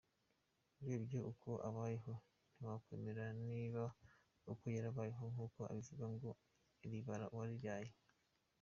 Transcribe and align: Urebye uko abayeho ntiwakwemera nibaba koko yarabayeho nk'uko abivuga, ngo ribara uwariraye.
Urebye 0.81 1.19
uko 1.31 1.49
abayeho 1.67 2.13
ntiwakwemera 2.55 3.23
nibaba 3.47 3.91
koko 4.43 4.65
yarabayeho 4.75 5.23
nk'uko 5.33 5.59
abivuga, 5.71 6.05
ngo 6.13 6.29
ribara 6.91 7.25
uwariraye. 7.33 7.91